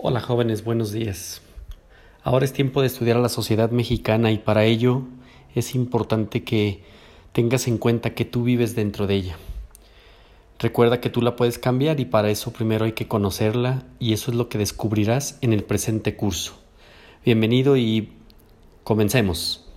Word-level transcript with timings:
Hola 0.00 0.20
jóvenes, 0.20 0.62
buenos 0.62 0.92
días. 0.92 1.42
Ahora 2.22 2.44
es 2.44 2.52
tiempo 2.52 2.82
de 2.82 2.86
estudiar 2.86 3.16
a 3.16 3.20
la 3.20 3.28
sociedad 3.28 3.72
mexicana 3.72 4.30
y 4.30 4.38
para 4.38 4.64
ello 4.64 5.02
es 5.56 5.74
importante 5.74 6.44
que 6.44 6.84
tengas 7.32 7.66
en 7.66 7.78
cuenta 7.78 8.14
que 8.14 8.24
tú 8.24 8.44
vives 8.44 8.76
dentro 8.76 9.08
de 9.08 9.16
ella. 9.16 9.36
Recuerda 10.60 11.00
que 11.00 11.10
tú 11.10 11.20
la 11.20 11.34
puedes 11.34 11.58
cambiar 11.58 11.98
y 11.98 12.04
para 12.04 12.30
eso 12.30 12.52
primero 12.52 12.84
hay 12.84 12.92
que 12.92 13.08
conocerla 13.08 13.86
y 13.98 14.12
eso 14.12 14.30
es 14.30 14.36
lo 14.36 14.48
que 14.48 14.58
descubrirás 14.58 15.36
en 15.40 15.52
el 15.52 15.64
presente 15.64 16.14
curso. 16.14 16.54
Bienvenido 17.24 17.76
y 17.76 18.12
comencemos. 18.84 19.67